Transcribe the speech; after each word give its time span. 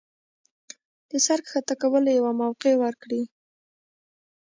د 1.09 1.11
سر 1.25 1.39
ښکته 1.49 1.75
کولو 1.81 2.09
يوه 2.19 2.31
موقع 2.41 2.73
ورکړي 2.83 3.21